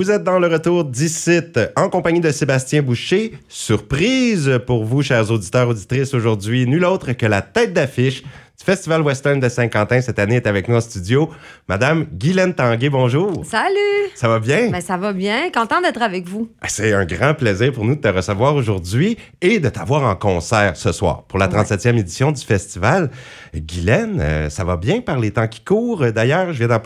Vous 0.00 0.10
êtes 0.10 0.24
dans 0.24 0.38
le 0.38 0.46
retour 0.46 0.86
d'ici 0.86 1.40
en 1.76 1.90
compagnie 1.90 2.20
de 2.20 2.30
Sébastien 2.30 2.80
Boucher. 2.80 3.34
Surprise 3.50 4.58
pour 4.66 4.82
vous, 4.82 5.02
chers 5.02 5.30
auditeurs, 5.30 5.68
auditrices, 5.68 6.14
aujourd'hui, 6.14 6.66
nul 6.66 6.86
autre 6.86 7.12
que 7.12 7.26
la 7.26 7.42
tête 7.42 7.74
d'affiche 7.74 8.22
du 8.22 8.64
Festival 8.64 9.02
Western 9.02 9.38
de 9.40 9.48
Saint-Quentin 9.50 10.00
cette 10.00 10.18
année 10.18 10.36
est 10.36 10.46
avec 10.46 10.68
nous 10.68 10.76
en 10.76 10.80
studio. 10.80 11.28
Madame 11.68 12.06
Guylaine 12.14 12.54
Tanguay, 12.54 12.88
bonjour. 12.88 13.44
Salut! 13.44 14.08
Ça 14.14 14.26
va 14.26 14.38
bien? 14.38 14.70
Ben, 14.70 14.80
ça 14.80 14.96
va 14.96 15.12
bien. 15.12 15.50
Content 15.50 15.82
d'être 15.82 16.00
avec 16.00 16.26
vous. 16.26 16.48
Ah, 16.62 16.68
c'est 16.70 16.94
un 16.94 17.04
grand 17.04 17.34
plaisir 17.34 17.70
pour 17.70 17.84
nous 17.84 17.96
de 17.96 18.00
te 18.00 18.08
recevoir 18.08 18.54
aujourd'hui 18.54 19.18
et 19.42 19.60
de 19.60 19.68
t'avoir 19.68 20.04
en 20.04 20.16
concert 20.16 20.78
ce 20.78 20.92
soir 20.92 21.24
pour 21.24 21.38
la 21.38 21.48
37e 21.48 21.98
édition 21.98 22.32
du 22.32 22.42
festival. 22.42 23.10
Guylaine, 23.54 24.18
euh, 24.18 24.48
ça 24.48 24.64
va 24.64 24.78
bien 24.78 25.02
par 25.02 25.18
les 25.18 25.30
temps 25.30 25.46
qui 25.46 25.60
courent. 25.60 26.10
D'ailleurs, 26.10 26.54
je 26.54 26.58
viens 26.64 26.68
d'en 26.68 26.80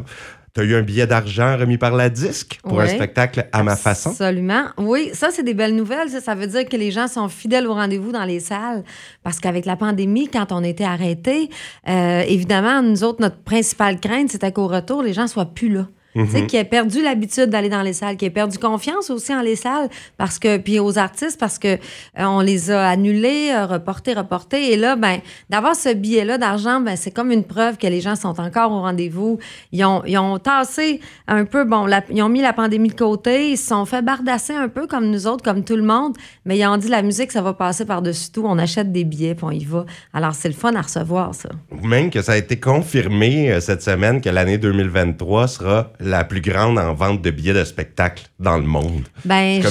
tu 0.55 0.61
as 0.61 0.65
eu 0.65 0.77
un 0.77 0.83
billet 0.83 1.07
d'argent 1.07 1.57
remis 1.59 1.79
par 1.79 1.93
la 1.93 2.09
disque 2.09 2.61
pour 2.63 2.81
un 2.81 2.87
spectacle 2.87 3.49
à 3.53 3.65
ma 3.65 3.75
façon? 3.75 4.11
Absolument. 4.11 4.67
Oui, 4.79 5.11
ça, 5.13 5.31
c'est 5.33 5.43
des 5.43 5.53
belles 5.53 5.75
nouvelles. 5.75 6.09
Ça, 6.09 6.35
veut 6.37 6.47
dire 6.47 6.69
que 6.69 6.77
les 6.77 6.93
gens 6.93 7.09
sont 7.09 7.29
fidèles 7.29 7.67
au 7.67 7.75
rendez-vous 7.75 8.13
dans 8.13 8.25
les 8.25 8.39
salles. 8.39 8.85
Parce 9.25 9.41
qu'avec 9.41 9.67
la 9.67 9.75
pandémie, 9.75 10.29
quand 10.29 10.53
on 10.53 10.63
était 10.63 10.85
arrêtés, 10.85 11.51
euh, 11.89 12.23
évidemment, 12.29 12.83
nous 12.83 13.03
autres, 13.03 13.21
notre 13.21 13.39
principale 13.39 13.99
crainte, 13.99 14.31
c'était 14.31 14.53
qu'au 14.53 14.69
retour, 14.69 15.03
les 15.03 15.13
gens 15.13 15.27
soient 15.27 15.53
plus 15.53 15.71
là. 15.71 15.89
Mhm. 16.15 16.47
Qui 16.47 16.59
a 16.59 16.65
perdu 16.65 17.03
l'habitude 17.03 17.47
d'aller 17.47 17.69
dans 17.69 17.83
les 17.83 17.93
salles, 17.93 18.17
qui 18.17 18.27
a 18.27 18.31
perdu 18.31 18.59
confiance 18.59 19.11
aussi 19.11 19.35
en 19.35 19.43
les 19.43 19.57
salles, 19.57 19.89
parce 20.17 20.39
que, 20.39 20.59
puis 20.59 20.79
aux 20.79 20.99
artistes, 20.99 21.39
parce 21.41 21.59
que 21.59 21.69
euh, 21.69 21.79
on 22.19 22.41
les 22.41 22.71
a 22.71 22.89
annulés, 22.89 23.51
euh, 23.53 23.67
reportés, 23.67 24.15
reportés. 24.15 24.73
Et 24.73 24.77
là, 24.77 24.97
ben, 24.97 25.19
d'avoir 25.51 25.75
ce 25.75 25.93
billet-là 25.93 26.39
d'argent, 26.39 26.81
ben, 26.81 26.97
c'est 26.97 27.11
comme 27.11 27.31
une 27.31 27.45
preuve 27.45 27.79
que 27.79 27.87
les 27.87 28.01
gens 28.01 28.17
sont 28.17 28.41
encore 28.41 28.71
au 28.71 28.81
rendez-vous. 28.81 29.39
Ils 29.73 29.85
ont, 29.85 30.03
ils 30.07 30.19
ont 30.19 30.39
tassé 30.39 31.01
un 31.27 31.45
peu, 31.45 31.65
bon, 31.65 31.87
ils 32.11 32.23
ont 32.23 32.29
mis 32.29 32.43
la 32.43 32.53
pandémie 32.53 32.89
de 32.89 32.95
côté, 32.95 33.51
ils 33.51 33.57
se 33.57 33.69
sont 33.69 33.85
fait 33.85 34.03
bardasser 34.03 34.55
un 34.55 34.69
peu 34.69 34.87
comme 34.87 35.11
nous 35.11 35.27
autres, 35.27 35.43
comme 35.43 35.65
tout 35.65 35.77
le 35.77 35.83
monde, 35.83 36.17
mais 36.45 36.59
ils 36.59 36.67
ont 36.67 36.77
dit 36.77 36.89
la 36.89 37.03
musique, 37.03 37.33
ça 37.33 37.43
va 37.43 37.55
passer 37.55 37.85
par-dessus 37.85 38.31
tout. 38.31 38.45
On 38.47 38.59
achète 38.59 38.93
des 38.93 39.05
billets, 39.05 39.35
puis 39.35 39.45
on 39.45 39.51
y 39.51 39.65
va. 39.65 39.85
Alors, 40.13 40.35
c'est 40.35 40.49
le 40.49 40.55
fun 40.55 40.75
à 40.75 40.83
recevoir, 40.83 41.35
ça. 41.35 41.49
Même 41.83 42.11
que 42.11 42.23
ça 42.23 42.33
a 42.33 42.37
été 42.37 42.59
confirmé 42.61 43.51
euh, 43.51 43.61
cette 43.61 43.83
semaine 43.83 44.21
que 44.21 44.29
l'année 44.29 44.59
2023 44.59 45.49
sera 45.49 45.93
la 46.05 46.25
plus 46.25 46.41
grande 46.41 46.79
en 46.79 46.95
vente 46.95 47.23
de 47.23 47.31
billets 47.31 47.55
de 47.55 47.65
spectacle 47.65 48.25
dans 48.39 48.57
le 48.57 48.65
monde. 48.65 49.05
Ben, 49.25 49.63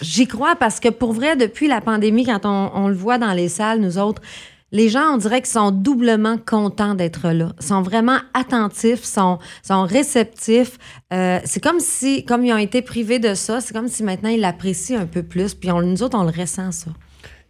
j'y 0.00 0.26
crois 0.26 0.56
parce 0.56 0.80
que 0.80 0.88
pour 0.88 1.12
vrai, 1.12 1.36
depuis 1.36 1.68
la 1.68 1.80
pandémie, 1.80 2.24
quand 2.24 2.44
on, 2.44 2.88
le 2.88 2.94
voit 2.94 3.18
dans 3.18 3.32
les 3.32 3.48
salles, 3.48 3.80
nous 3.80 3.98
autres, 3.98 4.22
les 4.72 4.88
gens, 4.88 5.14
on 5.14 5.16
dirait 5.18 5.42
qu'ils 5.42 5.52
sont 5.52 5.70
doublement 5.70 6.38
contents 6.38 6.94
d'être 6.94 7.30
là. 7.30 7.52
Ils 7.60 7.66
sont 7.66 7.82
vraiment 7.82 8.18
attentifs, 8.32 9.04
sont, 9.04 9.38
sont 9.62 9.82
réceptifs. 9.82 10.78
Euh, 11.12 11.40
c'est 11.44 11.62
comme 11.62 11.78
si, 11.78 12.24
comme 12.24 12.44
ils 12.46 12.54
ont 12.54 12.58
été 12.58 12.80
privés 12.80 13.18
de 13.18 13.34
ça, 13.34 13.60
c'est 13.60 13.74
comme 13.74 13.88
si 13.88 14.02
maintenant 14.02 14.30
ils 14.30 14.40
l'apprécient 14.40 14.98
un 14.98 15.06
peu 15.06 15.22
plus. 15.22 15.54
Puis 15.54 15.70
on, 15.70 15.82
nous 15.82 16.02
autres, 16.02 16.18
on 16.18 16.24
le 16.24 16.30
ressent, 16.30 16.72
ça. 16.72 16.90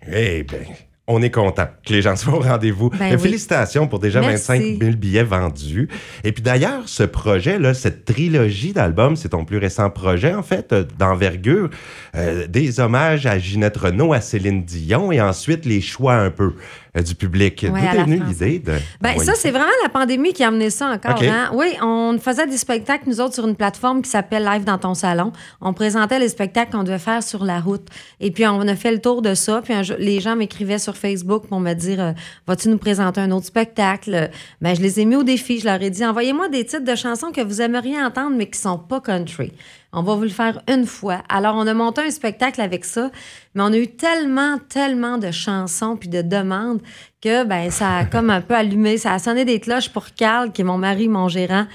Eh 0.09 0.43
bien, 0.43 0.65
on 1.09 1.21
est 1.21 1.31
content 1.31 1.67
que 1.85 1.93
les 1.93 2.03
gens 2.03 2.17
soient 2.17 2.35
au 2.35 2.41
rendez-vous. 2.41 2.91
Ben 2.91 3.19
félicitations 3.19 3.87
pour 3.87 3.99
déjà 3.99 4.21
25 4.21 4.63
000 4.81 4.93
billets 4.97 5.25
vendus. 5.25 5.89
Et 6.25 6.33
puis 6.33 6.43
d'ailleurs, 6.43 6.83
ce 6.87 7.03
projet, 7.03 7.59
là, 7.59 7.75
cette 7.75 8.05
trilogie 8.05 8.73
d'albums, 8.73 9.17
c'est 9.17 9.31
ton 9.31 9.45
plus 9.45 9.59
récent 9.59 9.91
projet, 9.91 10.35
en 10.35 10.43
fait, 10.43 10.73
euh, 10.73 10.85
d'envergure. 10.99 11.71
Euh, 12.15 12.47
des 12.47 12.81
hommages 12.81 13.27
à 13.27 13.39
Ginette 13.39 13.77
Renault, 13.77 14.13
à 14.13 14.21
Céline 14.21 14.65
Dion, 14.65 15.13
et 15.13 15.21
ensuite 15.21 15.65
les 15.65 15.81
choix 15.81 16.15
un 16.15 16.31
peu 16.31 16.55
du 17.01 17.15
public. 17.15 17.65
D'où 17.65 17.75
est 17.75 18.03
venue 18.03 18.23
l'idée 18.23 18.59
de. 18.59 18.75
Ben, 19.01 19.19
ça, 19.19 19.33
c'est 19.35 19.51
vraiment 19.51 19.65
la 19.83 19.89
pandémie 19.89 20.35
qui 20.35 20.45
a 20.45 20.49
amené 20.49 20.69
ça 20.69 20.89
encore. 20.89 21.23
Hein? 21.23 21.51
Oui, 21.55 21.75
on 21.81 22.19
faisait 22.19 22.47
des 22.47 22.59
spectacles, 22.59 23.05
nous 23.07 23.21
autres, 23.21 23.35
sur 23.35 23.49
une 23.49 23.57
plateforme 23.57 24.03
qui 24.03 24.11
s'appelle 24.11 24.45
Live 24.45 24.65
dans 24.65 24.77
ton 24.77 24.93
salon. 24.93 25.33
On 25.63 25.73
présentait 25.73 26.19
les 26.19 26.29
spectacles 26.29 26.73
qu'on 26.73 26.83
devait 26.83 26.99
faire 26.99 27.23
sur 27.23 27.45
la 27.45 27.61
route. 27.61 27.89
Et 28.21 28.31
puis, 28.31 28.47
on 28.47 28.61
a 28.61 28.77
fait 28.77 28.93
le 28.93 29.01
tour 29.01 29.23
de 29.23 29.35
ça. 29.35 29.63
Puis, 29.63 29.73
les 29.99 30.21
gens 30.21 30.37
m'écrivaient 30.37 30.79
sur 30.79 30.97
Facebook 30.99 31.47
pour 31.47 31.61
me 31.61 31.73
dire 31.73 32.01
euh, 32.01 32.13
Vas-tu 32.47 32.69
nous 32.69 32.79
présenter 32.79 33.23
un 33.23 33.31
autre 33.31 33.47
spectacle? 33.47 34.29
Ben, 34.61 34.77
Je 34.77 34.83
les 34.83 35.01
ai 35.01 35.07
mis 35.07 35.17
au 35.17 35.23
défi. 35.23 35.61
Je 35.61 35.65
leur 35.65 35.81
ai 35.81 35.89
dit 35.89 36.05
Envoyez-moi 36.05 36.51
des 36.51 36.67
titres 36.67 36.85
de 36.85 36.95
chansons 36.95 37.33
que 37.33 37.41
vous 37.41 37.63
aimeriez 37.63 38.03
entendre, 38.03 38.37
mais 38.37 38.51
qui 38.51 38.61
sont 38.61 38.79
pas 38.79 39.01
country. 39.01 39.53
On 39.95 40.03
va 40.03 40.15
vous 40.15 40.23
le 40.23 40.31
faire 40.31 40.63
une 40.69 40.87
fois. 40.87 41.23
Alors, 41.29 41.55
on 41.55 41.67
a 41.67 41.75
monté 41.75 42.01
un 42.01 42.11
spectacle 42.11 42.63
avec 42.63 42.87
ça, 42.87 43.11
mais 43.55 43.63
on 43.63 43.73
a 43.75 43.77
eu 43.77 43.89
tellement, 43.89 44.59
tellement 44.71 45.19
de 45.19 45.31
chansons 45.31 45.97
puis 45.97 46.09
de 46.09 46.23
demandes 46.23 46.81
que 47.21 47.45
ben, 47.45 47.71
ça 47.71 47.99
a 47.99 48.05
comme 48.07 48.31
un 48.31 48.41
peu 48.41 48.55
allumé. 48.55 48.97
Ça 48.97 49.13
a 49.13 49.19
sonné 49.19 49.45
des 49.45 49.61
cloches 49.61 49.91
pour 49.91 50.15
Carl, 50.15 50.51
qui 50.51 50.63
est 50.63 50.65
mon 50.65 50.79
mari, 50.79 51.09
mon 51.09 51.29
gérant. 51.29 51.67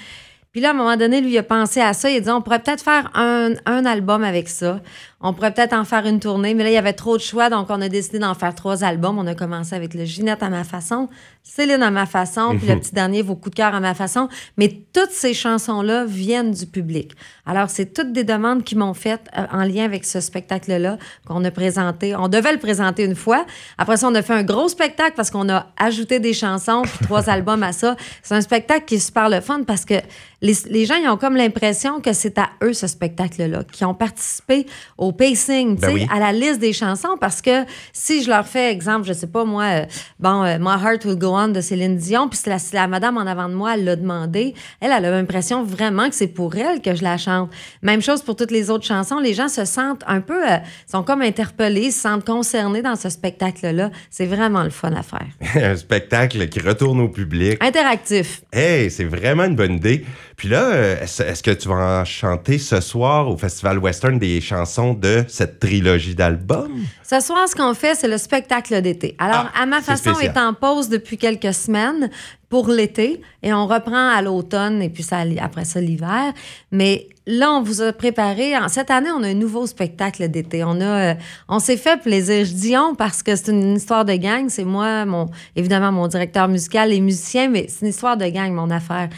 Puis 0.51 0.61
là, 0.61 0.69
à 0.69 0.71
un 0.71 0.75
moment 0.75 0.97
donné, 0.97 1.21
lui, 1.21 1.33
il 1.33 1.37
a 1.37 1.43
pensé 1.43 1.79
à 1.79 1.93
ça. 1.93 2.09
Il 2.09 2.17
a 2.17 2.19
dit, 2.19 2.29
on 2.31 2.41
pourrait 2.41 2.57
peut-être 2.57 2.83
faire 2.83 3.11
un, 3.13 3.51
un 3.67 3.85
album 3.85 4.23
avec 4.23 4.49
ça. 4.49 4.81
On 5.19 5.33
pourrait 5.33 5.51
peut-être 5.51 5.73
en 5.73 5.83
faire 5.83 6.05
une 6.05 6.19
tournée, 6.19 6.53
mais 6.53 6.63
là, 6.63 6.69
il 6.69 6.73
y 6.73 6.77
avait 6.77 6.93
trop 6.93 7.17
de 7.17 7.21
choix, 7.23 7.49
donc 7.49 7.67
on 7.71 7.81
a 7.81 7.89
décidé 7.89 8.19
d'en 8.19 8.35
faire 8.35 8.53
trois 8.53 8.83
albums. 8.83 9.17
On 9.17 9.25
a 9.25 9.33
commencé 9.33 9.73
avec 9.73 9.95
le 9.95 10.05
Ginette 10.05 10.43
à 10.43 10.49
ma 10.49 10.63
façon, 10.63 11.09
Céline 11.41 11.81
à 11.81 11.89
ma 11.89 12.05
façon, 12.05 12.55
puis 12.55 12.67
le 12.67 12.75
mhm. 12.75 12.81
petit 12.81 12.93
dernier, 12.93 13.21
Vos 13.23 13.35
coups 13.35 13.51
de 13.51 13.55
cœur 13.55 13.73
à 13.73 13.79
ma 13.79 13.95
façon. 13.95 14.29
Mais 14.57 14.83
toutes 14.93 15.09
ces 15.09 15.33
chansons-là 15.33 16.05
viennent 16.05 16.51
du 16.51 16.67
public. 16.67 17.13
Alors, 17.47 17.71
c'est 17.71 17.93
toutes 17.93 18.11
des 18.11 18.23
demandes 18.23 18.63
qui 18.63 18.75
m'ont 18.75 18.93
faites 18.93 19.27
euh, 19.35 19.45
en 19.51 19.63
lien 19.63 19.85
avec 19.85 20.05
ce 20.05 20.19
spectacle-là 20.19 20.99
qu'on 21.25 21.43
a 21.43 21.49
présenté. 21.49 22.15
On 22.15 22.27
devait 22.27 22.51
le 22.51 22.59
présenter 22.59 23.03
une 23.03 23.15
fois. 23.15 23.43
Après 23.79 23.97
ça, 23.97 24.07
on 24.09 24.13
a 24.13 24.21
fait 24.21 24.33
un 24.33 24.43
gros 24.43 24.67
spectacle 24.67 25.13
parce 25.15 25.31
qu'on 25.31 25.49
a 25.49 25.67
ajouté 25.77 26.19
des 26.19 26.33
chansons, 26.33 26.83
puis 26.83 26.99
trois 27.01 27.27
albums 27.29 27.63
à 27.63 27.71
ça. 27.71 27.95
C'est 28.21 28.35
un 28.35 28.41
spectacle 28.41 28.85
qui 28.85 28.95
est 28.95 28.99
super 28.99 29.29
le 29.29 29.41
fun 29.41 29.63
parce 29.65 29.83
que 29.83 29.95
les, 30.41 30.53
les 30.69 30.85
gens, 30.85 30.95
ils 30.95 31.09
ont 31.09 31.17
comme 31.17 31.35
l'impression 31.35 32.01
que 32.01 32.13
c'est 32.13 32.37
à 32.37 32.49
eux, 32.61 32.73
ce 32.73 32.85
spectacle-là, 32.85 33.63
qui 33.71 33.83
ont 33.83 33.95
participé 33.95 34.67
au 34.97 35.06
au 35.07 35.13
pacing, 35.13 35.77
ben 35.77 36.05
à 36.11 36.19
la 36.19 36.33
liste 36.33 36.59
des 36.59 36.73
chansons, 36.73 37.17
parce 37.19 37.41
que 37.41 37.63
si 37.93 38.23
je 38.23 38.29
leur 38.29 38.45
fais 38.45 38.71
exemple, 38.71 39.07
je 39.07 39.13
sais 39.13 39.27
pas 39.27 39.45
moi, 39.45 39.63
euh, 39.63 39.85
bon, 40.19 40.43
euh, 40.43 40.57
My 40.59 40.83
Heart 40.83 41.05
Will 41.05 41.15
Go 41.15 41.33
On 41.33 41.47
de 41.47 41.61
Céline 41.61 41.95
Dion, 41.95 42.27
puis 42.27 42.39
la, 42.45 42.57
la, 42.73 42.87
madame 42.87 43.17
en 43.17 43.25
avant 43.25 43.47
de 43.47 43.53
moi, 43.53 43.77
l'a 43.77 43.95
demandé, 43.95 44.53
elle, 44.81 44.91
elle 44.95 45.05
a 45.05 45.11
l'impression 45.11 45.63
vraiment 45.63 46.09
que 46.09 46.15
c'est 46.15 46.27
pour 46.27 46.55
elle 46.55 46.81
que 46.81 46.93
je 46.93 47.03
la 47.03 47.17
chante. 47.17 47.51
Même 47.81 48.01
chose 48.01 48.21
pour 48.21 48.35
toutes 48.35 48.51
les 48.51 48.69
autres 48.69 48.85
chansons, 48.85 49.19
les 49.19 49.33
gens 49.33 49.47
se 49.47 49.63
sentent 49.63 50.03
un 50.07 50.19
peu, 50.19 50.45
euh, 50.51 50.57
sont 50.91 51.03
comme 51.03 51.21
interpellés, 51.21 51.91
se 51.91 52.01
sentent 52.01 52.25
concernés 52.25 52.81
dans 52.81 52.97
ce 52.97 53.09
spectacle-là. 53.09 53.91
C'est 54.09 54.25
vraiment 54.25 54.63
le 54.63 54.71
fun 54.71 54.91
à 54.93 55.03
faire. 55.03 55.27
Un 55.71 55.77
spectacle 55.77 56.49
qui 56.49 56.59
retourne 56.59 56.99
au 56.99 57.09
public. 57.09 57.63
Interactif. 57.63 58.41
Hey, 58.51 58.91
c'est 58.91 59.05
vraiment 59.05 59.45
une 59.45 59.55
bonne 59.55 59.75
idée. 59.75 60.03
Puis 60.35 60.49
là, 60.49 61.01
est-ce 61.01 61.41
que 61.41 61.51
tu 61.51 61.67
vas 61.69 62.01
en 62.01 62.05
chanter 62.05 62.57
ce 62.57 62.79
soir 62.81 63.29
au 63.29 63.37
Festival 63.37 63.79
Western 63.79 64.19
des 64.19 64.39
chansons 64.41 64.93
de 64.97 65.23
cette 65.27 65.59
trilogie 65.59 66.15
d'albums? 66.15 66.83
Ce 67.03 67.19
soir, 67.19 67.47
ce 67.47 67.55
qu'on 67.55 67.73
fait, 67.73 67.95
c'est 67.95 68.07
le 68.07 68.17
spectacle 68.17 68.81
d'été. 68.81 69.15
Alors, 69.19 69.49
ah, 69.53 69.63
à 69.63 69.65
ma 69.65 69.81
façon, 69.81 70.19
est, 70.19 70.25
est 70.25 70.37
en 70.37 70.53
pause 70.53 70.89
depuis 70.89 71.17
quelques 71.17 71.53
semaines 71.53 72.09
pour 72.49 72.69
l'été 72.69 73.21
et 73.43 73.53
on 73.53 73.67
reprend 73.67 74.09
à 74.09 74.21
l'automne 74.21 74.81
et 74.81 74.89
puis 74.89 75.03
ça, 75.03 75.23
après 75.41 75.65
ça 75.65 75.81
l'hiver. 75.81 76.33
Mais 76.71 77.07
là, 77.25 77.51
on 77.51 77.61
vous 77.61 77.81
a 77.81 77.91
préparé. 77.91 78.53
Cette 78.69 78.89
année, 78.89 79.09
on 79.11 79.23
a 79.23 79.27
un 79.27 79.33
nouveau 79.33 79.67
spectacle 79.67 80.27
d'été. 80.29 80.63
On 80.63 80.79
a, 80.79 81.11
euh, 81.11 81.13
on 81.49 81.59
s'est 81.59 81.77
fait 81.77 82.01
plaisir. 82.01 82.45
Je 82.45 82.53
dis 82.53 82.77
on 82.77 82.95
parce 82.95 83.21
que 83.21 83.35
c'est 83.35 83.51
une 83.51 83.75
histoire 83.75 84.05
de 84.05 84.13
gang. 84.13 84.45
C'est 84.49 84.63
moi, 84.63 85.05
mon, 85.05 85.27
évidemment, 85.55 85.91
mon 85.91 86.07
directeur 86.07 86.47
musical, 86.47 86.89
les 86.89 87.01
musiciens, 87.01 87.49
mais 87.49 87.67
c'est 87.67 87.81
une 87.81 87.89
histoire 87.89 88.17
de 88.17 88.25
gang, 88.27 88.51
mon 88.53 88.69
affaire. 88.69 89.09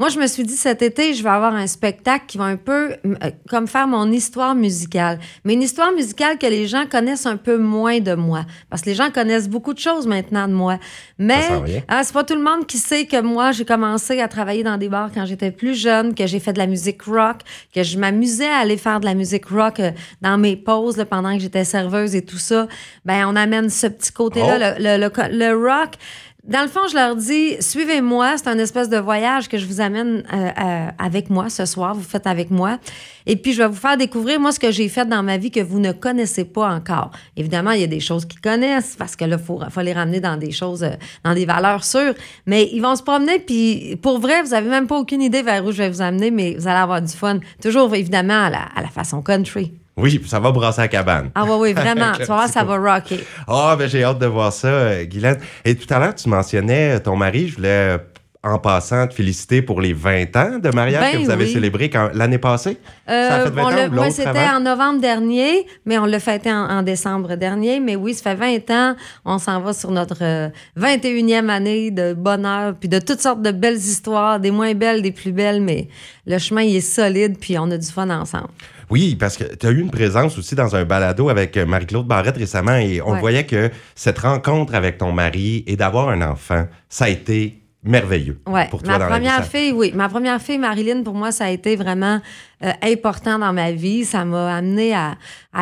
Moi, 0.00 0.08
je 0.08 0.18
me 0.18 0.26
suis 0.26 0.44
dit 0.44 0.56
cet 0.56 0.80
été, 0.80 1.12
je 1.12 1.22
vais 1.22 1.28
avoir 1.28 1.54
un 1.54 1.66
spectacle 1.66 2.24
qui 2.26 2.38
va 2.38 2.44
un 2.44 2.56
peu 2.56 2.92
euh, 3.04 3.30
comme 3.50 3.68
faire 3.68 3.86
mon 3.86 4.10
histoire 4.10 4.54
musicale. 4.54 5.18
Mais 5.44 5.52
une 5.52 5.60
histoire 5.60 5.92
musicale 5.92 6.38
que 6.38 6.46
les 6.46 6.66
gens 6.66 6.86
connaissent 6.90 7.26
un 7.26 7.36
peu 7.36 7.58
moins 7.58 8.00
de 8.00 8.14
moi. 8.14 8.46
Parce 8.70 8.80
que 8.80 8.88
les 8.88 8.94
gens 8.94 9.10
connaissent 9.10 9.50
beaucoup 9.50 9.74
de 9.74 9.78
choses 9.78 10.06
maintenant 10.06 10.48
de 10.48 10.54
moi. 10.54 10.78
Mais 11.18 11.44
hein, 11.90 12.00
c'est 12.02 12.14
pas 12.14 12.24
tout 12.24 12.34
le 12.34 12.42
monde 12.42 12.66
qui 12.66 12.78
sait 12.78 13.04
que 13.04 13.20
moi, 13.20 13.52
j'ai 13.52 13.66
commencé 13.66 14.22
à 14.22 14.28
travailler 14.28 14.62
dans 14.62 14.78
des 14.78 14.88
bars 14.88 15.10
quand 15.12 15.26
j'étais 15.26 15.50
plus 15.50 15.74
jeune, 15.78 16.14
que 16.14 16.26
j'ai 16.26 16.40
fait 16.40 16.54
de 16.54 16.58
la 16.58 16.66
musique 16.66 17.02
rock, 17.02 17.42
que 17.74 17.82
je 17.82 17.98
m'amusais 17.98 18.48
à 18.48 18.60
aller 18.60 18.78
faire 18.78 19.00
de 19.00 19.04
la 19.04 19.12
musique 19.12 19.50
rock 19.50 19.80
euh, 19.80 19.90
dans 20.22 20.38
mes 20.38 20.56
pauses 20.56 21.04
pendant 21.10 21.34
que 21.34 21.42
j'étais 21.42 21.64
serveuse 21.64 22.14
et 22.14 22.24
tout 22.24 22.38
ça. 22.38 22.68
Ben, 23.04 23.26
on 23.28 23.36
amène 23.36 23.68
ce 23.68 23.86
petit 23.86 24.12
côté-là, 24.12 24.76
oh. 24.78 24.80
le, 24.80 24.96
le, 24.96 25.38
le 25.38 25.54
rock. 25.54 25.96
Dans 26.44 26.62
le 26.62 26.68
fond, 26.68 26.80
je 26.90 26.94
leur 26.94 27.16
dis, 27.16 27.56
suivez-moi, 27.60 28.38
c'est 28.38 28.48
un 28.48 28.58
espèce 28.58 28.88
de 28.88 28.96
voyage 28.96 29.48
que 29.48 29.58
je 29.58 29.66
vous 29.66 29.82
amène 29.82 30.24
euh, 30.32 30.48
euh, 30.58 30.88
avec 30.98 31.28
moi 31.28 31.50
ce 31.50 31.66
soir, 31.66 31.94
vous 31.94 32.02
faites 32.02 32.26
avec 32.26 32.50
moi. 32.50 32.78
Et 33.26 33.36
puis, 33.36 33.52
je 33.52 33.62
vais 33.62 33.68
vous 33.68 33.74
faire 33.74 33.98
découvrir, 33.98 34.40
moi, 34.40 34.50
ce 34.50 34.58
que 34.58 34.70
j'ai 34.70 34.88
fait 34.88 35.04
dans 35.06 35.22
ma 35.22 35.36
vie 35.36 35.50
que 35.50 35.60
vous 35.60 35.80
ne 35.80 35.92
connaissez 35.92 36.46
pas 36.46 36.70
encore. 36.70 37.10
Évidemment, 37.36 37.72
il 37.72 37.82
y 37.82 37.84
a 37.84 37.88
des 37.88 38.00
choses 38.00 38.24
qu'ils 38.24 38.40
connaissent, 38.40 38.96
parce 38.98 39.16
que 39.16 39.26
là, 39.26 39.36
il 39.38 39.44
faut, 39.44 39.80
les 39.82 39.92
ramener 39.92 40.20
dans 40.20 40.38
des 40.38 40.50
choses, 40.50 40.82
euh, 40.82 40.92
dans 41.24 41.34
des 41.34 41.44
valeurs 41.44 41.84
sûres. 41.84 42.14
Mais 42.46 42.70
ils 42.72 42.80
vont 42.80 42.96
se 42.96 43.02
promener, 43.02 43.38
puis 43.38 43.96
pour 44.00 44.18
vrai, 44.18 44.42
vous 44.42 44.50
n'avez 44.50 44.70
même 44.70 44.86
pas 44.86 44.98
aucune 44.98 45.20
idée 45.20 45.42
vers 45.42 45.64
où 45.64 45.72
je 45.72 45.78
vais 45.78 45.90
vous 45.90 46.00
amener, 46.00 46.30
mais 46.30 46.54
vous 46.58 46.66
allez 46.66 46.80
avoir 46.80 47.02
du 47.02 47.12
fun. 47.12 47.38
Toujours, 47.62 47.94
évidemment, 47.94 48.44
à 48.44 48.80
la 48.80 48.88
façon 48.88 49.20
country. 49.20 49.79
Oui, 50.00 50.20
ça 50.26 50.40
va 50.40 50.50
brasser 50.50 50.82
la 50.82 50.88
cabane. 50.88 51.30
Ah 51.34 51.44
oui, 51.44 51.56
oui, 51.58 51.72
vraiment. 51.72 52.12
tu 52.16 52.24
vois, 52.24 52.48
ça 52.48 52.64
va 52.64 52.76
rocker. 52.76 53.24
Ah, 53.46 53.76
ben 53.78 53.88
j'ai 53.88 54.02
hâte 54.04 54.18
de 54.18 54.26
voir 54.26 54.52
ça, 54.52 54.68
euh, 54.68 55.04
Guylaine. 55.04 55.38
Et 55.64 55.74
tout 55.74 55.92
à 55.92 55.98
l'heure, 55.98 56.14
tu 56.14 56.28
mentionnais 56.28 57.00
ton 57.00 57.16
mari, 57.16 57.48
je 57.48 57.56
voulais 57.56 57.98
en 58.42 58.58
passant, 58.58 59.06
te 59.06 59.14
féliciter 59.14 59.60
pour 59.60 59.82
les 59.82 59.92
20 59.92 60.36
ans 60.36 60.58
de 60.58 60.70
mariage 60.70 61.12
que 61.12 61.16
ben 61.18 61.24
vous 61.24 61.30
avez 61.30 61.46
célébré 61.46 61.90
l'année 62.14 62.38
passée. 62.38 62.78
Euh, 63.08 63.28
ça 63.28 63.34
a 63.34 63.44
fait 63.44 63.50
20 63.50 63.98
ans 63.98 64.10
c'était 64.10 64.48
en 64.48 64.60
novembre 64.60 65.00
dernier, 65.00 65.66
mais 65.84 65.98
on 65.98 66.06
l'a 66.06 66.18
fêté 66.18 66.50
en, 66.50 66.82
décembre 66.82 67.36
dernier. 67.36 67.80
Mais 67.80 67.96
oui, 67.96 68.14
ça 68.14 68.34
fait 68.34 68.60
20 68.66 68.70
ans. 68.70 68.96
On 69.26 69.38
s'en 69.38 69.60
va 69.60 69.74
sur 69.74 69.90
notre 69.90 70.50
21e 70.78 71.44
euh, 71.44 71.48
année 71.50 71.90
de 71.90 72.14
bonheur, 72.14 72.74
puis 72.80 72.88
de 72.88 72.98
toutes 72.98 73.20
sortes 73.20 73.42
de 73.42 73.50
belles 73.50 73.76
histoires, 73.76 74.40
des 74.40 74.50
moins 74.50 74.72
belles, 74.72 75.02
des 75.02 75.12
plus 75.12 75.32
belles, 75.32 75.60
mais 75.60 75.88
le 76.26 76.38
chemin, 76.38 76.62
il 76.62 76.76
est 76.76 76.80
solide, 76.80 77.36
puis 77.38 77.58
on 77.58 77.70
a 77.70 77.76
du 77.76 77.88
fun 77.88 78.08
ensemble. 78.08 78.48
Oui, 78.90 79.16
parce 79.16 79.36
que 79.36 79.44
tu 79.54 79.66
as 79.66 79.70
eu 79.70 79.80
une 79.80 79.90
présence 79.90 80.36
aussi 80.38 80.54
dans 80.54 80.74
un 80.76 80.84
balado 80.84 81.28
avec 81.28 81.56
Marie-Claude 81.56 82.06
Barrette 82.06 82.36
récemment 82.36 82.76
et 82.76 83.00
on 83.00 83.14
voyait 83.16 83.46
que 83.46 83.70
cette 83.94 84.18
rencontre 84.18 84.74
avec 84.74 84.98
ton 84.98 85.12
mari 85.12 85.64
et 85.66 85.76
d'avoir 85.76 86.08
un 86.08 86.22
enfant, 86.22 86.66
ça 86.88 87.04
a 87.04 87.08
été 87.08 87.60
merveilleux 87.82 88.38
pour 88.70 88.82
toi 88.82 88.98
ma 88.98 89.06
première 89.06 89.44
fille, 89.44 89.72
oui. 89.72 89.92
Ma 89.94 90.08
première 90.08 90.40
fille, 90.40 90.58
Marilyn, 90.58 91.02
pour 91.02 91.14
moi, 91.14 91.32
ça 91.32 91.46
a 91.46 91.50
été 91.50 91.76
vraiment 91.76 92.20
euh, 92.62 92.72
important 92.82 93.38
dans 93.38 93.52
ma 93.52 93.72
vie. 93.72 94.04
Ça 94.04 94.24
m'a 94.24 94.54
amené 94.54 94.94
à, 94.94 95.16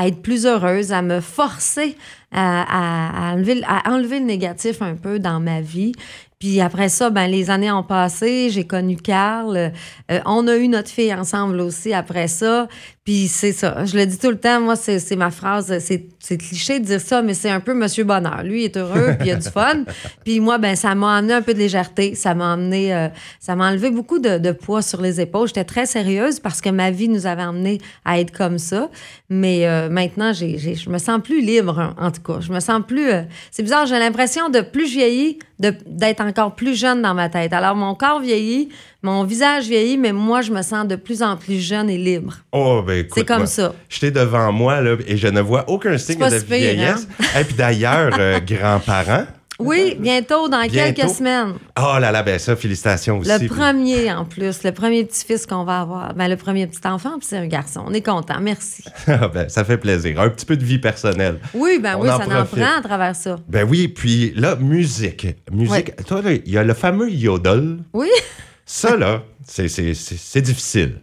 être 0.05 0.21
plus 0.21 0.45
heureuse, 0.45 0.93
à 0.93 1.03
me 1.03 1.21
forcer 1.21 1.97
à, 2.33 3.33
enlever, 3.33 3.63
à 3.67 3.91
enlever 3.91 4.19
le 4.19 4.27
négatif 4.27 4.83
un 4.83 4.95
peu 4.95 5.19
dans 5.19 5.41
ma 5.41 5.61
vie. 5.61 5.93
Puis 6.39 6.61
après 6.61 6.89
ça, 6.89 7.11
ben, 7.11 7.27
les 7.27 7.51
années 7.51 7.73
ont 7.73 7.83
passé, 7.83 8.49
j'ai 8.51 8.65
connu 8.65 8.97
Carl. 8.97 9.57
Euh, 9.57 10.21
on 10.25 10.47
a 10.47 10.57
eu 10.57 10.69
notre 10.69 10.89
fille 10.89 11.13
ensemble 11.13 11.61
aussi 11.61 11.93
après 11.93 12.29
ça. 12.29 12.69
Puis 13.09 13.27
c'est 13.27 13.53
ça. 13.53 13.87
Je 13.87 13.97
le 13.97 14.05
dis 14.05 14.19
tout 14.19 14.29
le 14.29 14.37
temps, 14.37 14.61
moi, 14.61 14.77
c'est 14.77 15.17
ma 15.17 15.31
phrase. 15.31 15.75
C'est 15.79 16.37
cliché 16.37 16.79
de 16.79 16.85
dire 16.85 17.01
ça, 17.01 17.23
mais 17.23 17.33
c'est 17.33 17.49
un 17.49 17.61
peu 17.61 17.73
Monsieur 17.73 18.05
Bonheur. 18.05 18.43
Lui, 18.43 18.61
il 18.61 18.65
est 18.67 18.77
heureux, 18.77 19.15
puis 19.19 19.29
il 19.29 19.33
a 19.33 19.37
du 19.37 19.49
fun. 19.49 19.85
Puis 20.27 20.41
moi, 20.41 20.59
ben 20.59 20.77
ça 20.77 20.95
m'a 20.95 21.17
amené 21.17 21.33
un 21.33 21.41
peu 21.41 21.55
de 21.55 21.59
légèreté. 21.59 22.15
Ça 22.15 22.35
m'a 22.35 22.53
amené, 22.53 22.95
euh, 22.95 23.09
ça 23.41 23.57
m'a 23.57 23.71
enlevé 23.71 23.91
beaucoup 23.91 24.19
de, 24.19 24.53
poids 24.53 24.83
sur 24.83 25.01
les 25.01 25.23
épaules. 25.23 25.49
J'étais 25.49 25.65
très 25.65 25.87
sérieuse 25.87 26.39
parce 26.39 26.61
que 26.61 26.69
ma 26.69 26.91
vie 26.91 27.09
nous 27.09 27.27
avait 27.27 27.41
amené 27.41 27.79
à 28.05 28.21
être 28.21 28.37
comme 28.37 28.59
ça. 28.59 28.91
Mais 29.31 29.67
euh, 29.67 29.89
maintenant, 29.89 30.35
j'ai, 30.35 30.59
je 30.59 30.91
me 30.91 30.99
sens 30.99 31.23
plus 31.25 31.41
libre, 31.41 31.79
hein, 31.79 31.95
en 31.99 32.11
tout 32.11 32.21
cas. 32.21 32.41
Je 32.41 32.53
me 32.53 32.61
sens 32.61 32.83
plus. 32.87 33.09
c'est 33.51 33.63
bizarre, 33.63 33.87
j'ai 33.87 33.99
l'impression 33.99 34.51
de 34.51 34.61
plus 34.61 34.93
vieillir, 34.93 35.37
d'être 35.59 36.21
encore 36.21 36.55
plus 36.55 36.79
jeune 36.79 37.01
dans 37.01 37.15
ma 37.15 37.31
tête. 37.31 37.55
Alors, 37.55 37.75
mon 37.75 37.95
corps 37.95 38.21
vieillit, 38.21 38.69
mon 39.03 39.25
visage 39.25 39.67
vieillit, 39.67 39.97
mais 39.97 40.13
moi, 40.13 40.41
je 40.43 40.53
me 40.53 40.63
sens 40.63 40.87
de 40.87 40.97
plus 40.97 41.23
en 41.23 41.37
plus 41.37 41.61
jeune 41.61 41.89
et 41.89 41.99
libre. 41.99 42.39
Oh, 42.53 42.83
ben 42.87 43.01
écoute. 43.01 43.13
C'est 43.15 43.25
comme 43.25 43.47
ça. 43.47 43.73
J'étais 43.89 44.11
devant 44.11 44.51
moi, 44.53 44.81
là, 44.81 44.97
et 45.07 45.17
je 45.17 45.29
ne 45.29 45.41
vois 45.41 45.69
aucun 45.69 45.97
signe 45.99 46.19
de 46.19 46.25
hein? 46.25 46.39
vieillesse. 46.49 47.09
Et 47.39 47.45
puis 47.45 47.55
d'ailleurs, 47.55 48.17
euh, 48.19 48.41
grands-parents, 48.47 49.27
oui, 49.61 49.97
bientôt, 49.99 50.49
dans 50.49 50.69
quelques 50.69 51.09
semaines. 51.09 51.55
Oh 51.77 51.99
là 51.99 52.13
là, 52.13 52.23
ben 52.23 52.39
ça, 52.39 52.55
félicitations 52.55 53.19
aussi. 53.19 53.31
Le 53.31 53.49
premier, 53.49 54.13
en 54.13 54.25
plus, 54.25 54.63
le 54.63 54.71
premier 54.71 55.05
petit-fils 55.05 55.47
qu'on 55.47 55.65
va 55.65 55.81
avoir. 55.81 56.15
Ben, 56.15 56.29
le 56.29 56.37
premier 56.37 56.69
petit-enfant, 56.69 57.19
puis 57.19 57.27
c'est 57.29 57.39
un 57.39 57.47
garçon. 57.49 57.83
On 57.85 57.93
est 57.93 58.05
content, 58.05 58.41
merci. 58.41 58.85
Ah, 59.09 59.27
ben, 59.27 59.49
ça 59.49 59.65
fait 59.65 59.79
plaisir. 59.79 60.21
Un 60.21 60.29
petit 60.29 60.45
peu 60.47 60.57
de 60.57 60.65
vie 60.65 60.79
personnelle. 60.79 61.41
Oui, 61.55 61.81
ben 61.83 61.97
oui, 61.99 62.09
ça 62.09 62.17
en 62.17 62.45
prend 62.45 62.79
à 62.79 62.83
travers 62.83 63.17
ça. 63.17 63.37
Ben 63.49 63.67
oui, 63.69 63.89
puis 63.89 64.33
là, 64.37 64.55
musique. 64.57 65.27
Musique. 65.51 65.97
Toi, 66.05 66.21
il 66.45 66.53
y 66.53 66.59
a 66.59 66.63
le 66.63 66.75
fameux 66.75 67.11
yodel. 67.11 67.79
Oui. 67.95 68.11
Ça, 68.69 68.97
là, 68.99 69.25
c'est 69.47 70.43
difficile. 70.43 71.01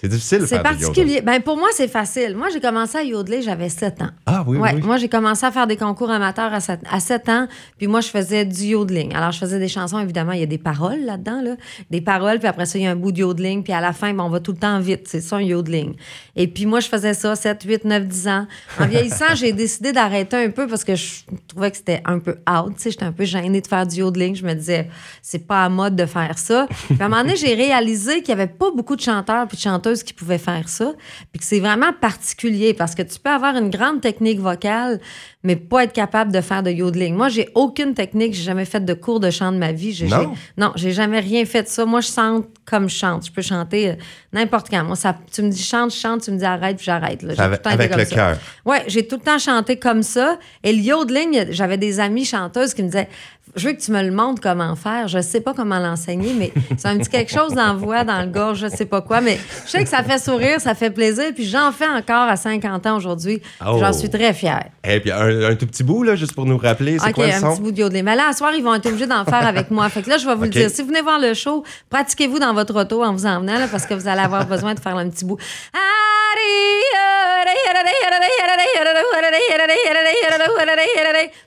C'est 0.00 0.06
difficile 0.06 0.46
faire 0.46 0.62
particulier. 0.62 1.22
Ben, 1.22 1.42
pour 1.42 1.56
moi, 1.56 1.70
c'est 1.72 1.88
facile. 1.88 2.36
Moi, 2.36 2.50
j'ai 2.52 2.60
commencé 2.60 2.96
à 2.98 3.02
yodeler, 3.02 3.42
j'avais 3.42 3.68
7 3.68 4.02
ans. 4.02 4.10
Ah 4.26 4.44
oui, 4.46 4.56
ouais, 4.56 4.74
oui. 4.76 4.82
Moi, 4.82 4.96
j'ai 4.96 5.08
commencé 5.08 5.44
à 5.44 5.50
faire 5.50 5.66
des 5.66 5.76
concours 5.76 6.08
amateurs 6.08 6.54
à 6.54 6.60
7, 6.60 6.82
à 6.88 7.00
7, 7.00 7.28
ans. 7.30 7.48
Puis 7.78 7.88
moi, 7.88 8.00
je 8.00 8.06
faisais 8.06 8.44
du 8.44 8.62
yodeling. 8.62 9.12
Alors, 9.16 9.32
je 9.32 9.40
faisais 9.40 9.58
des 9.58 9.66
chansons, 9.66 9.98
évidemment, 9.98 10.30
il 10.30 10.38
y 10.38 10.44
a 10.44 10.46
des 10.46 10.58
paroles 10.58 11.00
là-dedans. 11.00 11.42
Là. 11.42 11.56
Des 11.90 12.00
paroles, 12.00 12.38
puis 12.38 12.46
après 12.46 12.66
ça, 12.66 12.78
il 12.78 12.84
y 12.84 12.86
a 12.86 12.92
un 12.92 12.96
bout 12.96 13.10
de 13.10 13.18
yodeling. 13.18 13.64
Puis 13.64 13.72
à 13.72 13.80
la 13.80 13.92
fin, 13.92 14.14
ben, 14.14 14.22
on 14.22 14.28
va 14.28 14.38
tout 14.38 14.52
le 14.52 14.58
temps 14.58 14.78
vite. 14.78 15.08
C'est 15.08 15.20
ça, 15.20 15.38
un 15.38 15.42
yodeling. 15.42 15.96
Et 16.36 16.46
puis 16.46 16.64
moi, 16.64 16.78
je 16.78 16.86
faisais 16.86 17.14
ça 17.14 17.34
7, 17.34 17.64
8, 17.64 17.84
9, 17.84 18.06
10 18.06 18.28
ans. 18.28 18.46
En 18.78 18.86
vieillissant, 18.86 19.34
j'ai 19.34 19.52
décidé 19.52 19.90
d'arrêter 19.90 20.36
un 20.36 20.50
peu 20.50 20.68
parce 20.68 20.84
que 20.84 20.94
je 20.94 21.22
trouvais 21.48 21.72
que 21.72 21.76
c'était 21.76 22.02
un 22.04 22.20
peu 22.20 22.36
out. 22.48 22.72
J'étais 22.80 23.02
un 23.02 23.10
peu 23.10 23.24
gênée 23.24 23.60
de 23.60 23.66
faire 23.66 23.84
du 23.84 23.96
yodeling. 23.96 24.36
Je 24.36 24.46
me 24.46 24.54
disais, 24.54 24.88
c'est 25.22 25.44
pas 25.44 25.64
à 25.64 25.68
mode 25.68 25.96
de 25.96 26.06
faire 26.06 26.38
ça. 26.38 26.68
Puis 26.68 26.96
à 27.00 27.06
un 27.06 27.08
moment 27.08 27.22
donné, 27.22 27.34
j'ai 27.34 27.54
réalisé 27.54 28.18
qu'il 28.18 28.28
y 28.28 28.32
avait 28.32 28.46
pas 28.46 28.70
beaucoup 28.70 28.94
de 28.94 29.00
chanteurs 29.00 29.48
puis 29.48 29.56
de 29.56 29.62
chanteuses 29.62 29.87
qui 29.94 30.12
pouvaient 30.12 30.38
faire 30.38 30.68
ça. 30.68 30.92
Puis 31.32 31.40
que 31.40 31.44
c'est 31.44 31.60
vraiment 31.60 31.92
particulier 31.92 32.74
parce 32.74 32.94
que 32.94 33.02
tu 33.02 33.18
peux 33.18 33.30
avoir 33.30 33.56
une 33.56 33.70
grande 33.70 34.00
technique 34.00 34.40
vocale, 34.40 35.00
mais 35.42 35.56
pas 35.56 35.84
être 35.84 35.92
capable 35.92 36.32
de 36.32 36.40
faire 36.40 36.62
de 36.62 36.70
yodeling. 36.70 37.14
Moi, 37.14 37.28
j'ai 37.28 37.48
aucune 37.54 37.94
technique, 37.94 38.34
j'ai 38.34 38.42
jamais 38.42 38.64
fait 38.64 38.84
de 38.84 38.94
cours 38.94 39.20
de 39.20 39.30
chant 39.30 39.52
de 39.52 39.58
ma 39.58 39.72
vie. 39.72 40.04
non? 40.08 40.34
Non, 40.56 40.72
j'ai 40.76 40.92
jamais 40.92 41.20
rien 41.20 41.44
fait 41.44 41.62
de 41.62 41.68
ça. 41.68 41.84
Moi, 41.84 42.00
je 42.00 42.08
chante 42.08 42.46
comme 42.64 42.88
je 42.88 42.96
chante. 42.96 43.26
Je 43.26 43.32
peux 43.32 43.42
chanter 43.42 43.90
euh, 43.90 43.94
n'importe 44.32 44.68
quand. 44.68 44.84
Moi, 44.84 44.96
ça, 44.96 45.16
tu 45.32 45.42
me 45.42 45.50
dis 45.50 45.62
chante, 45.62 45.90
chante, 45.92 46.22
tu 46.22 46.30
me 46.30 46.38
dis 46.38 46.44
arrête, 46.44 46.76
puis 46.76 46.84
j'arrête. 46.84 47.24
Avec, 47.38 47.66
avec 47.66 47.96
le 47.96 48.04
cœur. 48.04 48.36
Oui, 48.64 48.76
j'ai 48.86 49.06
tout 49.06 49.16
le 49.16 49.22
temps 49.22 49.38
chanté 49.38 49.78
comme 49.78 50.02
ça. 50.02 50.38
Et 50.62 50.72
le 50.72 50.80
yodeling, 50.80 51.46
j'avais 51.50 51.78
des 51.78 52.00
amies 52.00 52.24
chanteuses 52.24 52.74
qui 52.74 52.82
me 52.82 52.88
disaient 52.88 53.08
je 53.56 53.68
veux 53.68 53.74
que 53.74 53.80
tu 53.80 53.92
me 53.92 54.02
le 54.02 54.10
montres 54.10 54.40
comment 54.40 54.74
faire. 54.76 55.08
Je 55.08 55.20
sais 55.20 55.40
pas 55.40 55.54
comment 55.54 55.78
l'enseigner, 55.78 56.32
mais 56.34 56.52
c'est 56.76 56.88
un 56.88 56.98
petit 56.98 57.08
quelque 57.08 57.32
chose 57.32 57.52
dans 57.54 57.68
la 57.68 57.72
voix, 57.72 58.04
dans 58.04 58.20
le 58.20 58.28
gorge, 58.28 58.60
je 58.60 58.68
sais 58.68 58.86
pas 58.86 59.00
quoi. 59.00 59.20
Mais 59.20 59.38
je 59.64 59.70
sais 59.70 59.82
que 59.82 59.88
ça 59.88 60.02
fait 60.02 60.18
sourire, 60.18 60.60
ça 60.60 60.74
fait 60.74 60.90
plaisir. 60.90 61.26
Puis 61.34 61.44
j'en 61.44 61.72
fais 61.72 61.88
encore 61.88 62.28
à 62.28 62.36
50 62.36 62.86
ans 62.86 62.96
aujourd'hui. 62.96 63.40
J'en 63.60 63.92
suis 63.92 64.10
très 64.10 64.32
fière. 64.32 64.66
Et 64.84 64.96
eh, 64.96 65.00
puis 65.00 65.10
un, 65.10 65.54
tout 65.56 65.66
petit 65.66 65.84
bout, 65.84 66.02
là, 66.02 66.16
juste 66.16 66.34
pour 66.34 66.46
nous 66.46 66.58
rappeler, 66.58 66.98
c'est 66.98 67.12
quoi 67.12 67.26
le 67.26 67.32
son? 67.32 67.46
un 67.46 67.52
petit 67.52 67.62
bout 67.62 67.72
de 67.72 67.78
yodeling. 67.78 68.04
Mais 68.04 68.16
là, 68.16 68.28
à 68.28 68.32
soir, 68.32 68.52
ils 68.54 68.62
vont 68.62 68.74
être 68.74 68.86
obligés 68.86 69.06
d'en 69.06 69.24
faire 69.24 69.46
avec 69.46 69.70
moi. 69.70 69.88
Fait 69.88 70.02
que 70.02 70.10
là, 70.10 70.18
je 70.18 70.26
vais 70.26 70.34
vous 70.34 70.44
le 70.44 70.48
dire. 70.48 70.70
Si 70.70 70.82
vous 70.82 70.88
venez 70.88 71.02
voir 71.02 71.18
le 71.18 71.34
show, 71.34 71.64
pratiquez-vous 71.90 72.38
dans 72.38 72.54
votre 72.54 72.78
auto 72.80 73.04
en 73.04 73.12
vous 73.12 73.26
emmenant, 73.26 73.58
là, 73.58 73.68
parce 73.70 73.86
que 73.86 73.94
vous 73.94 74.08
allez 74.08 74.20
avoir 74.20 74.46
besoin 74.46 74.74
de 74.74 74.80
faire 74.80 74.96
un 74.96 75.08
petit 75.08 75.24
bout. 75.24 75.38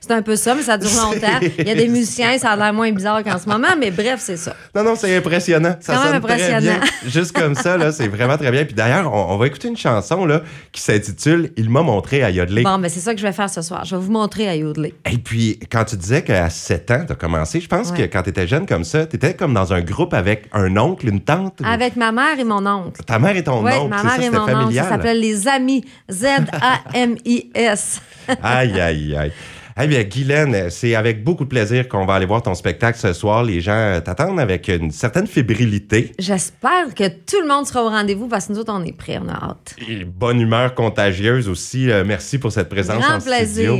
C'est 0.00 0.12
un 0.12 0.22
peu 0.22 0.36
ça, 0.36 0.54
mais 0.54 0.62
ça 0.62 0.78
dure 0.78 0.90
longtemps. 0.96 1.38
Il 1.58 1.66
y 1.66 1.70
a 1.70 1.74
des 1.74 1.88
musiciens, 1.88 2.38
ça 2.38 2.50
a 2.50 2.56
l'air 2.56 2.72
moins 2.72 2.90
bizarre 2.92 3.22
qu'en 3.22 3.38
ce 3.38 3.48
moment, 3.48 3.68
mais 3.78 3.90
bref, 3.90 4.16
c'est 4.18 4.36
ça. 4.36 4.54
Non, 4.74 4.82
non, 4.84 4.94
c'est 4.96 5.16
impressionnant. 5.16 5.76
Ça 5.80 5.96
sonne 5.96 6.14
impressionnant. 6.14 6.78
très 6.78 6.78
bien. 6.78 6.80
Juste 7.06 7.32
comme 7.32 7.54
ça, 7.54 7.76
là, 7.76 7.92
c'est 7.92 8.08
vraiment 8.08 8.36
très 8.36 8.50
bien. 8.50 8.64
Puis 8.64 8.74
d'ailleurs, 8.74 9.12
on, 9.12 9.36
va 9.36 9.46
écouter 9.46 9.68
une 9.68 9.76
chanson 9.76 10.24
là, 10.24 10.42
qui 10.72 10.80
s'intitule 10.80 11.50
Il 11.56 11.70
m'a 11.70 11.82
montré 11.82 12.22
à 12.22 12.30
yodeler. 12.30 12.62
Bon, 12.62 12.78
mais 12.78 12.88
c'est 12.88 13.00
ça 13.00 13.14
que 13.14 13.20
je 13.20 13.26
vais 13.26 13.32
faire 13.32 13.50
ce 13.50 13.62
soir. 13.62 13.84
Je 13.84 13.96
vais 13.96 14.02
vous 14.02 14.12
montrer 14.12 14.48
à 14.48 14.56
yodeler. 14.56 14.94
Et 15.10 15.18
puis, 15.18 15.58
quand 15.70 15.84
tu 15.84 15.96
disais 15.96 16.22
qu'à 16.22 16.48
7 16.50 16.90
ans, 16.90 17.04
tu 17.06 17.12
as 17.12 17.16
commencé, 17.16 17.60
je 17.60 17.68
pense 17.68 17.92
que 17.92 18.02
quand 18.02 18.22
tu 18.22 18.30
étais 18.30 18.46
jeune 18.46 18.66
comme 18.66 18.84
ça, 18.84 19.06
tu 19.06 19.16
étais 19.16 19.34
comme 19.34 19.54
dans 19.54 19.72
un 19.72 19.80
groupe 19.80 20.14
avec 20.14 20.48
un 20.52 20.76
oncle, 20.76 21.08
une 21.08 21.20
tante. 21.20 21.60
Avec 21.64 21.96
ma 21.96 22.12
mère 22.12 22.38
et 22.38 22.44
mon 22.44 22.64
oncle. 22.66 23.02
Ta 23.04 23.18
mère 23.18 23.36
et 23.36 23.44
ton 23.44 23.66
oncle. 23.66 23.88
ma 23.88 24.02
mère 24.02 24.22
et 24.22 24.30
mon 24.30 24.66
oncle. 24.66 24.74
Ça 24.74 24.88
s'appelle 24.88 25.20
Les 25.20 25.48
Amis. 25.48 25.84
Z-A-M-I-S. 26.10 28.00
aïe, 28.42 28.80
aïe, 28.80 29.16
aïe. 29.16 29.32
Eh 29.80 29.86
bien, 29.86 30.02
Guylaine, 30.02 30.68
c'est 30.68 30.94
avec 30.94 31.24
beaucoup 31.24 31.44
de 31.44 31.48
plaisir 31.48 31.88
qu'on 31.88 32.04
va 32.04 32.14
aller 32.14 32.26
voir 32.26 32.42
ton 32.42 32.54
spectacle 32.54 32.98
ce 32.98 33.14
soir. 33.14 33.42
Les 33.42 33.62
gens 33.62 34.00
t'attendent 34.04 34.38
avec 34.38 34.68
une 34.68 34.90
certaine 34.90 35.26
fébrilité. 35.26 36.12
J'espère 36.18 36.94
que 36.94 37.08
tout 37.08 37.40
le 37.40 37.48
monde 37.48 37.66
sera 37.66 37.82
au 37.82 37.88
rendez-vous 37.88 38.28
parce 38.28 38.46
que 38.46 38.52
nous 38.52 38.58
autres, 38.58 38.72
on 38.74 38.84
est 38.84 38.92
prêts, 38.92 39.18
on 39.22 39.28
a 39.28 39.32
hâte. 39.32 39.74
Et 39.88 40.04
bonne 40.04 40.40
humeur 40.40 40.74
contagieuse 40.74 41.48
aussi. 41.48 41.90
Euh, 41.90 42.04
merci 42.06 42.38
pour 42.38 42.52
cette 42.52 42.68
présence 42.68 43.02
Grand 43.02 43.18
plaisir. 43.20 43.72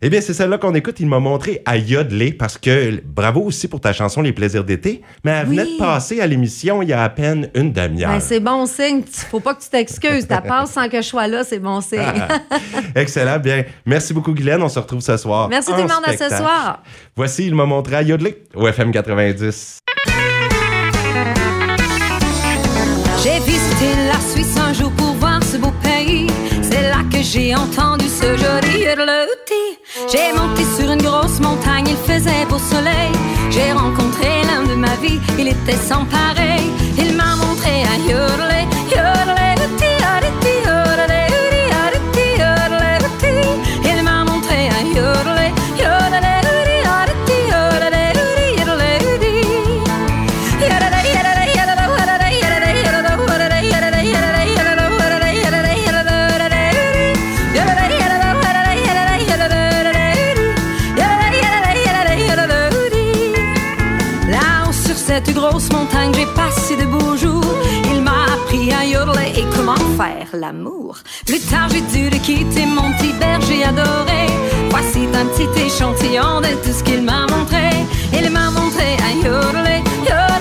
Eh 0.00 0.08
bien, 0.08 0.22
c'est 0.22 0.32
celle-là 0.32 0.56
qu'on 0.56 0.74
écoute. 0.74 0.98
Il 1.00 1.08
m'a 1.08 1.18
montré 1.18 1.60
à 1.66 1.76
yodeler 1.76 2.32
parce 2.32 2.56
que 2.56 3.02
bravo 3.04 3.42
aussi 3.42 3.68
pour 3.68 3.80
ta 3.80 3.92
chanson 3.92 4.22
Les 4.22 4.32
plaisirs 4.32 4.64
d'été. 4.64 5.02
Mais 5.24 5.32
elle 5.32 5.46
venait 5.46 5.64
de 5.64 5.78
passer 5.78 6.20
à 6.22 6.26
l'émission 6.26 6.80
il 6.80 6.88
y 6.88 6.94
a 6.94 7.02
à 7.02 7.08
peine 7.10 7.50
une 7.54 7.70
demi-heure. 7.70 8.12
Ben, 8.12 8.20
c'est 8.20 8.40
bon 8.40 8.64
signe. 8.64 9.02
Faut 9.30 9.40
pas 9.40 9.54
que 9.54 9.62
tu 9.62 9.68
t'excuses. 9.68 10.26
Ta 10.26 10.40
passe 10.40 10.70
sans 10.72 10.88
que 10.88 11.02
je 11.02 11.06
sois 11.06 11.28
là, 11.28 11.44
c'est 11.44 11.58
bon 11.58 11.82
signe. 11.82 12.00
Excellent. 12.94 13.38
Bien, 13.38 13.64
merci 13.84 14.14
beaucoup, 14.14 14.32
Guylaine. 14.32 14.62
On 14.62 14.70
se 14.70 14.78
retrouve 14.78 15.00
ce 15.00 15.18
soir. 15.18 15.33
Merci 15.50 15.70
tout 15.70 15.76
le 15.76 15.82
monde 15.82 16.04
à 16.06 16.16
ce 16.16 16.28
soir. 16.28 16.82
Voici, 17.16 17.46
il 17.46 17.54
m'a 17.54 17.64
montré 17.64 17.96
à 17.96 18.02
Yodeling 18.02 18.34
au 18.54 18.66
FM 18.66 18.92
90. 18.92 19.80
J'ai 23.22 23.38
visité 23.40 23.88
la 24.12 24.20
Suisse 24.20 24.56
un 24.58 24.72
jour 24.72 24.90
pour 24.92 25.14
voir 25.14 25.42
ce 25.42 25.56
beau 25.56 25.72
pays. 25.82 26.26
C'est 26.62 26.82
là 26.82 27.02
que 27.10 27.22
j'ai 27.22 27.54
entendu 27.54 28.06
ce 28.06 28.36
joli 28.36 28.84
yodelouti. 28.84 29.64
J'ai 30.12 30.32
monté 30.38 30.62
sur 30.76 30.90
une 30.90 31.00
grosse 31.00 31.40
montagne, 31.40 31.86
il 31.88 31.96
faisait 31.96 32.44
beau 32.48 32.58
soleil. 32.58 33.12
J'ai 33.50 33.72
rencontré 33.72 34.42
l'un 34.48 34.64
de 34.64 34.74
ma 34.74 34.94
vie, 34.96 35.20
il 35.38 35.48
était 35.48 35.76
sans 35.76 36.04
pareil. 36.04 36.70
Il 36.98 37.16
m'a 37.16 37.36
montré 37.36 37.82
à 37.84 37.94
cette 65.14 65.32
grosse 65.32 65.70
montagne, 65.70 66.12
j'ai 66.12 66.26
passé 66.34 66.74
de 66.76 66.86
beaux 66.86 67.16
jours. 67.16 67.54
Il 67.92 68.02
m'a 68.02 68.24
appris 68.34 68.72
à 68.72 68.84
hurler 68.84 69.30
et 69.36 69.44
comment 69.54 69.76
faire 69.96 70.26
l'amour. 70.32 70.98
Plus 71.24 71.38
tard, 71.38 71.68
j'ai 71.68 71.82
dû 71.82 72.10
le 72.10 72.18
quitter, 72.18 72.66
mon 72.66 72.90
petit 72.94 73.12
berger 73.20 73.62
adoré. 73.62 74.26
Voici 74.70 75.06
un 75.22 75.26
petit 75.26 75.66
échantillon 75.66 76.40
de 76.40 76.52
tout 76.64 76.76
ce 76.76 76.82
qu'il 76.82 77.02
m'a 77.02 77.26
montré. 77.28 77.68
Il 78.12 78.28
m'a 78.30 78.50
montré 78.50 78.96
à 79.06 79.10
hurler. 79.24 79.82
hurler 80.08 80.33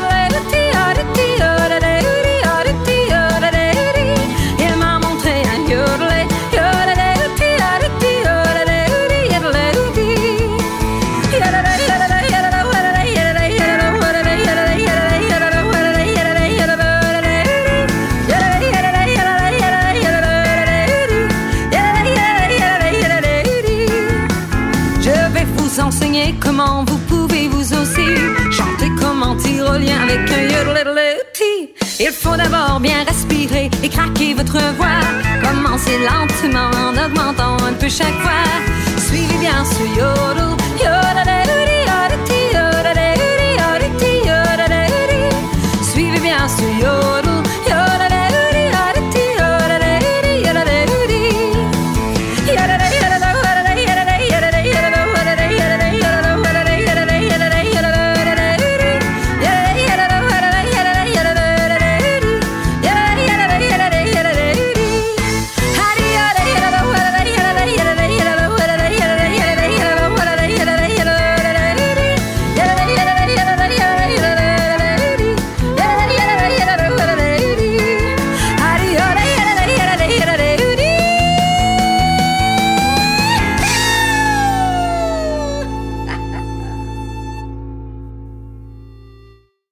un 25.79 25.89
yodeler, 29.47 29.89
yodeler, 30.51 31.17
Il 31.99 32.11
faut 32.11 32.35
d'abord 32.35 32.79
bien 32.79 33.03
respirer 33.07 33.71
et 33.81 33.89
craquer 33.89 34.35
votre 34.35 34.59
voix. 34.77 35.01
Commencez 35.41 35.97
lentement 35.99 36.69
en 36.77 36.95
augmentant 37.05 37.57
un 37.65 37.73
peu 37.73 37.89
chaque 37.89 38.19
fois. 38.21 38.45
Suivez 38.97 39.37
bien 39.39 39.65
ce 39.65 39.83
yodel, 39.97 40.43
Suivez 45.91 46.19
bien 46.19 46.47
ce 46.47 46.63
yodel. 46.83 47.32